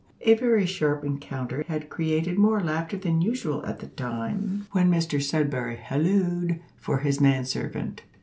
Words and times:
A 0.21 0.33
very 0.33 0.65
sharp 0.65 1.05
encounter 1.05 1.63
had 1.67 1.91
created 1.91 2.39
more 2.39 2.59
laughter 2.59 2.97
than 2.97 3.21
usual 3.21 3.63
at 3.67 3.77
the 3.81 3.85
time 3.85 4.65
when 4.71 4.89
Mr 4.89 5.21
Sudberry 5.21 5.77
halloed 5.77 6.59
for 6.75 6.97
his 7.01 7.21
man 7.21 7.45
servant. 7.45 8.01